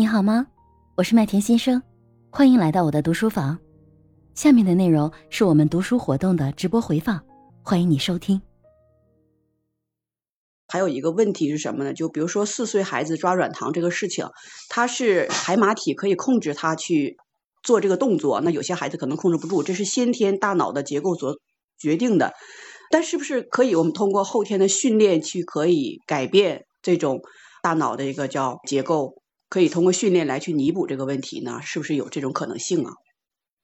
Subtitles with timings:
[0.00, 0.46] 你好吗？
[0.96, 1.82] 我是麦田先生，
[2.30, 3.58] 欢迎来到我的读书房。
[4.34, 7.22] 下面的内容是我们读书活动的直播回放，
[7.62, 8.40] 欢迎你收听。
[10.68, 11.92] 还有一个问题是什么呢？
[11.92, 14.28] 就比如说四岁孩子抓软糖这个事情，
[14.70, 17.18] 他是海马体可以控制他去
[17.62, 21.38] 做这个动作，那有些孩子可能控制不住，这是先天大脑的结构所
[21.78, 22.32] 决定的。
[22.90, 27.20] 但是不是可以我们通过后天的训练去可以改变这种
[27.62, 29.19] 大脑的一个叫结构？
[29.50, 31.60] 可以通过训练来去弥补这个问题呢？
[31.60, 32.92] 是不是有这种可能性啊？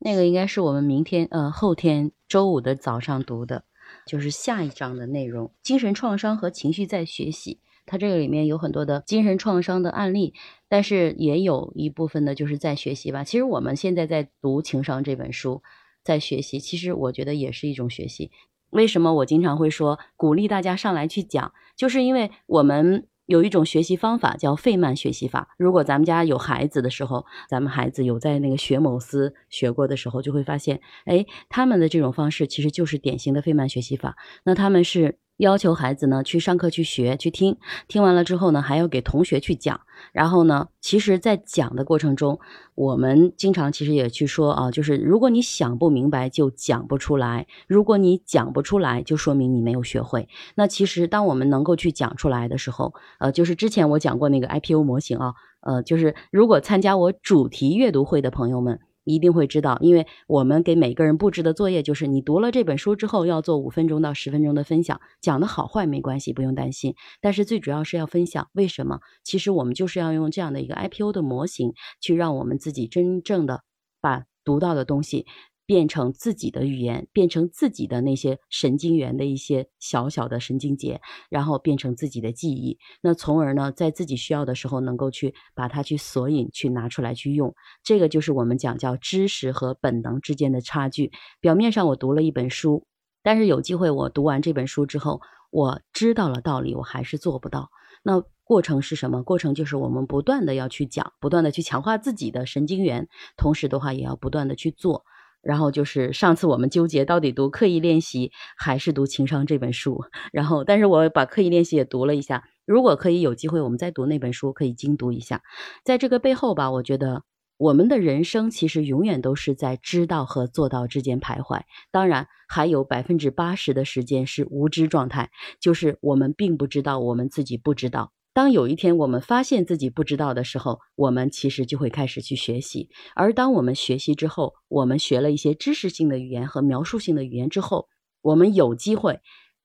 [0.00, 3.64] 那个应该是我们明天呃后天周五的早上读的，
[4.04, 7.60] 就是下一章的内容：精神创伤和情绪在学习。
[7.86, 10.34] 它这个里面有很多的精神创伤的案例，
[10.68, 13.22] 但是也有一部分的就是在学习吧。
[13.22, 15.62] 其实我们现在在读《情商》这本书，
[16.02, 18.32] 在学习，其实我觉得也是一种学习。
[18.70, 21.52] 为什么我经常会说鼓励大家上来去讲？
[21.76, 23.06] 就是因为我们。
[23.26, 25.54] 有一种学习方法叫费曼学习法。
[25.58, 34.16] 如果咱们家有孩子的时候，咱们孩子有在那个学某思学过的时候，就会发现，哎，他们的这种方式其实就是典型的费曼学习法。
[34.44, 35.18] 那他们是。
[35.38, 39.82] 要求孩子呢去上课去学去听，听完了之后呢还要给同学去讲。
[40.12, 42.38] 然后呢，其实，在讲的过程中，
[42.74, 50.28] 我们经常其实也去说啊，就是如果你想不明白就讲不出来，如果你讲不出来，就说明你没有学会。
[50.54, 58.80] 那其实当我们能够去讲出来的时候，呃，就是之前我讲过那个 IPO 模型啊，呃，就是如果参加我主题阅读会的朋友们。
[59.06, 66.94] 一定会知道，因为我们给每个人布置的作业就是，你读了这本书之后要做五分钟到十分钟的分享，讲的好坏没关系，不用担心。
[67.20, 69.00] 但是最主要是要分享，为什么？
[69.24, 73.62] 其实我们就是要用这样的一个 IPO 的模型，去让我们自己真正的
[74.00, 75.26] 把读到的东西。
[75.66, 82.78] 变成自己的语言，变成自己的那些神经元的一些小小的神经节，然后变成自己的记忆。
[83.02, 87.54] 那从而呢，在自己需要的时候，能够去把它去索引，去拿出来去用。
[87.82, 91.10] 这个就是我们讲叫知识和本能之间的差距。
[91.40, 92.86] 表面上我读了一本书，
[93.22, 97.70] 但是有机会我读完这本书之后，我知道了道理，我还是做不到。
[98.04, 99.24] 那过程是什么？
[99.24, 105.04] 过程就是我们不断的要去讲，不断的去强化自己的神经元，同时的话也要不断的去做。
[105.46, 115.42] 然后就是上次我们纠结到底读刻意练习还是读情商这本书，然后但是我把刻意练习也读了一下，如果可以有机会我们再读那本书，可以精读一下。
[115.84, 117.22] 在这个背后吧，我觉得
[117.58, 125.30] 我们的人生其实永远都是在知道和做到之间徘徊，当然还有百分之八十的时间是无知状态，
[125.60, 128.12] 就是我们并不知道我们自己不知道。
[128.36, 132.90] 当有一天我们发现自己不知道的时候，我们其实就会开始去学习。
[133.14, 137.88] 而当我们学习之后，我们学了一些知识性的语言和描述性的语言之后，
[138.20, 139.20] 我们有机会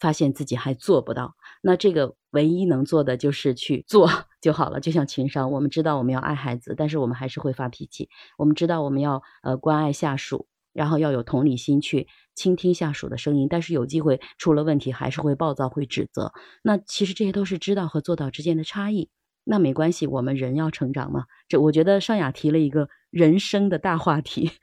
[0.00, 1.34] 发现自己还做不到。
[1.60, 4.08] 那这个唯一能做的就是去做
[4.40, 4.80] 就好了。
[4.80, 8.08] 就像情商，我们知道我们要爱孩子，但是我们还是会发脾气。
[8.38, 10.46] 我们知道我们要呃关爱下属。
[10.74, 16.32] 然后要有同理心去倾听下属的声音，但是有机会出了问题还是会暴躁、会指责。
[16.62, 19.08] 那其实这些都是知道和做到之间的差异。
[19.44, 21.24] 那没关系，我们人要成长嘛。
[21.48, 24.50] 这我觉得尚雅提了一个人生的大话题。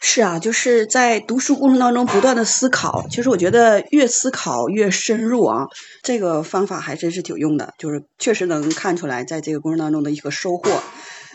[0.00, 3.06] 是啊，就是在读书过程当中不断的思考。
[3.08, 5.66] 其实我觉得越思考越深入啊，
[6.02, 10.82] 这个方法还真是挺用的，就是确实能看出来在这个过程当中的一个收获。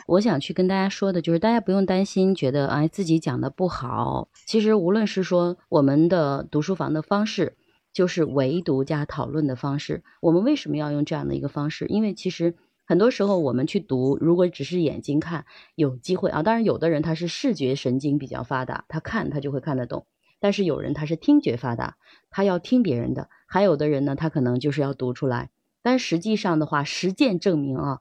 [0.10, 4.28] 我想去跟大家说的，就是大家不用担心，觉得哎自己讲的不好。
[4.48, 7.56] 其实无论是说我们的读书房的方式，
[7.94, 10.04] 就是唯读加讨论的方式。
[10.20, 11.86] 我们为什么要用这样的一个方式？
[11.90, 12.56] 因为其实
[12.88, 16.42] 很多时候我们去读，如果只是眼睛看，有机会啊。
[16.42, 20.06] 当然，有的人他是视觉神经比较发达，他看他就会看得懂；
[20.40, 21.98] 但是有人他是听觉发达，
[22.32, 25.52] 他要听别人的；还有的人呢，他可能就是要读出来。
[25.84, 28.00] 但实际上的话，实践证明啊。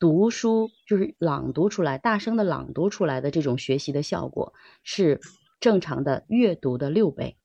[0.00, 5.20] 读书就是朗读出来，大声的朗读出来的这种学习的效果是
[5.60, 7.36] 正常的阅读的六倍。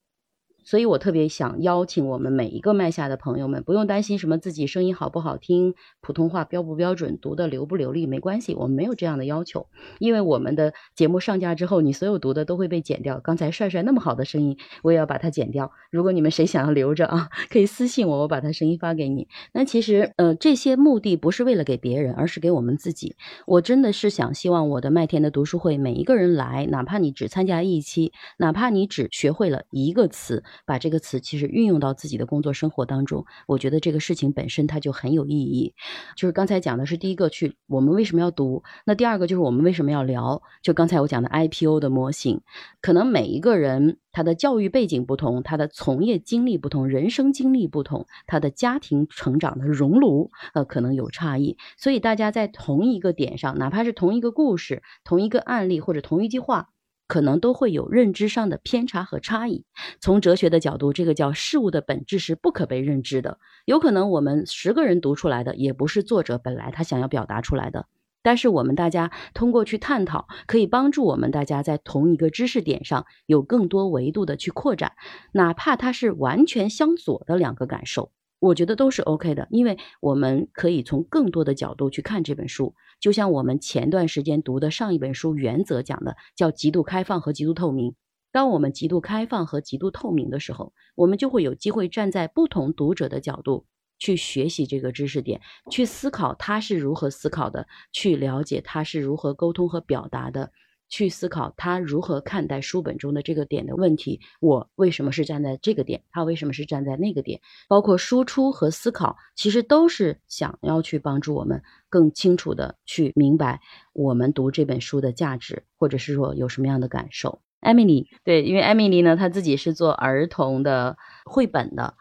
[0.65, 9.67] 所以我特别想邀请我们每一个麦下的朋友们，不用担心什么自己声音好不好听，普通话标不标准，读的流不流利，没关系，我们没有这样的要求。
[9.99, 13.19] 因为我们的节目上架之后，你所有读的都会被剪掉。
[13.19, 15.71] 刚才帅帅那么好的声音，我也要把它剪掉。
[15.91, 19.27] 如果你们谁想要留着啊，可以私信我，我把他声音发给你。
[19.53, 23.15] 那其实呃，这些目的不是为了给别人，而是给我们自己。
[23.45, 30.43] 我真的是想希望我的麦田的读书会每一个人来，哪怕你只参加一期，哪怕你只学会了一个词。
[30.65, 35.73] 把这个词其实运用到自己的工作生活当中，我觉得这个事情本身它就很有意义。
[36.15, 38.63] 就是刚才讲的是第一个，去我们为什么要读？
[38.85, 40.41] 那第二个就是我们为什么要聊？
[40.61, 42.41] 就刚才我讲的 IPO 的模型，
[42.81, 56.69] 可能每一个人他的教育背景不同，他的从业经历不同，人生经历不同，他的家庭成长的熔炉呃可能有差异，所以大家在同一个点上，哪怕是同一个故事、同一个案例或者同一句话。
[57.07, 59.65] 可能都会有认知上的偏差和差异。
[59.99, 63.39] 从哲学的角度，这个叫事物的本质是不可被认知的。
[63.65, 67.87] 有可能我们十个人读出来的，也不是作者本来他想要表达出来的。
[68.21, 74.93] 但是我们大家通过去探讨，可以帮助我们大家在同一个知识点上有更多维度的去扩展，
[75.31, 78.11] 哪怕它是完全相左的两个感受。
[78.39, 82.75] 我觉得都是 OK 的，因为我们可以从更多的角度去看这本书。
[82.99, 87.95] 就像我们前段时间读的上一本书《原则》讲的，叫极度开放和极度透明。
[88.31, 93.65] 当我们极度开放和极度透明的时候，我们就会有机会站在不同读者的角度
[93.97, 95.39] 去学习这个知识点，
[95.71, 100.51] 去思考他是如何思考的，去了解他是如何沟通和表达的。
[100.87, 107.41] 去思考他如何看待书本中的这个点的问题，我为什么是站在这个点，他为什么是站在那个点？
[107.67, 113.61] 包括输出和思考，其实都是想要去帮助我们更清楚的去明白
[113.93, 117.41] 我们读这本书的价值，或者是说有什么样的感受。
[117.59, 121.95] 艾米丽，对，因为艾米丽呢，她自己是做儿童的绘本的。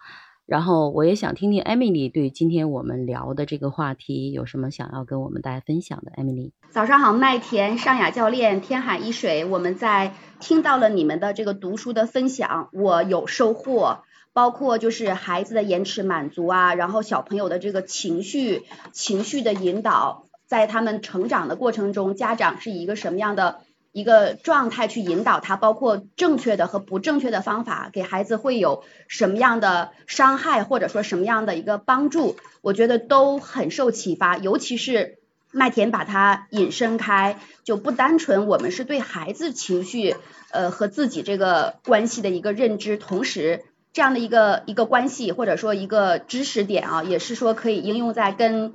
[0.46, 6.12] 然后我也想听听 Emily 对今天我们聊的这个话题有什么想要跟我们大家分享的。
[6.12, 14.00] Emily，早上好，麦田尚雅教练，天海一水，我们在听到了你们的这个读书的分享，我有收获，
[14.34, 23.60] 包括就是孩子的延迟满足啊，然后小朋友的这个情绪情绪的引导，在他们成长的过程中，家长是一个什么样的？
[23.94, 34.36] 一个状态去引导他，包括正确的和不正确的方法，给孩子会有什么样的伤害，或者说什么样的一个帮助，我觉得都很受启发。
[34.36, 35.18] 尤其是
[35.52, 40.16] 麦田把它引申开，就不单纯我们是对孩子情绪
[40.50, 43.62] 呃和自己这个关系的一个认知，同时
[43.92, 48.74] 这样的一个一个关系或者说一个知识点啊，也是说可以应用在跟。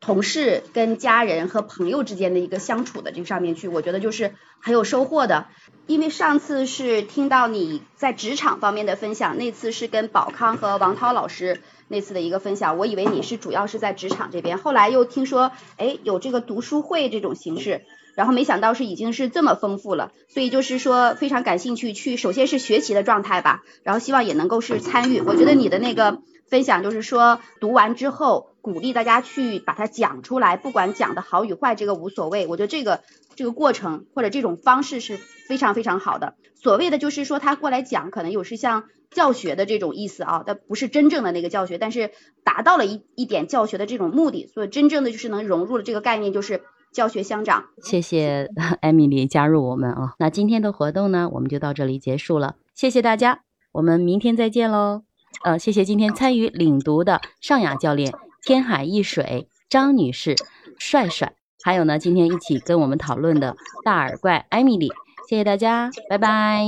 [0.00, 5.46] 同事跟家人和朋友之间的一个相处的这个上面去，我觉得就是很有收获的。
[5.86, 25.20] 因为上次是听到你在职场方面的分享，那次是跟宝康和王涛老师那次的一个分享，我以为你是主要是在职场这边，后来又听说，哎，有这个读书会这种形式，然后没想到是已经是这么丰富了，所以就是说非常感兴趣去，首先是学习的状态吧，然后希望也能够是参与。
[25.20, 28.48] 我觉得你的那个分享就是说读完之后。
[28.62, 32.46] 鼓励大家去把它讲出来，不管讲的好与坏，这个无所谓。
[32.46, 33.00] 我觉得这个
[33.34, 36.34] 这个过程或者这种方式是非常非常好的。
[36.62, 42.10] 所谓的就是说他过来讲，可能有是像教学的这种意思啊，但不是真正的那个教学，但是
[42.44, 44.46] 达到了一一点教学的这种目的。
[44.52, 46.60] 所以真正的就是能融入了这个概念，就是
[46.92, 47.64] 教学乡长。
[47.82, 48.48] 谢谢
[48.80, 52.56] 艾米丽加入我们啊，那今天的活动呢，我们就到这里结束了。
[52.74, 53.42] 谢谢大家，
[53.72, 55.02] 我们明天再见喽。
[55.44, 58.12] 呃，谢谢今天参与领读的尚雅教练。
[58.42, 60.34] 天海一水，张女士，
[60.78, 63.54] 帅帅，还有呢，今天一起跟我们讨论的
[63.84, 64.88] 大耳怪艾米丽，
[65.28, 66.64] 谢谢大家，拜拜，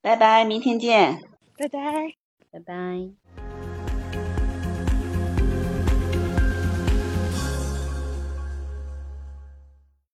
[0.00, 1.22] 拜拜，明天见，
[1.58, 1.80] 拜拜，
[2.52, 3.25] 拜拜。